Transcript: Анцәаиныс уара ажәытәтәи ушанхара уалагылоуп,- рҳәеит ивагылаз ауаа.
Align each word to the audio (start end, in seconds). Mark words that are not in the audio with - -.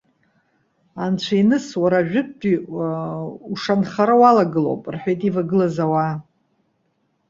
Анцәаиныс 1.03 1.67
уара 1.81 1.97
ажәытәтәи 2.01 2.55
ушанхара 3.51 4.15
уалагылоуп,- 4.21 4.91
рҳәеит 4.93 5.21
ивагылаз 5.29 5.75
ауаа. 5.85 6.13